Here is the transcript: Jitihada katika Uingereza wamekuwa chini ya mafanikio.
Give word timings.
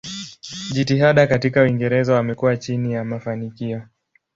Jitihada 0.73 1.27
katika 1.27 1.61
Uingereza 1.61 2.13
wamekuwa 2.13 2.57
chini 2.57 2.93
ya 2.93 3.03
mafanikio. 3.05 3.81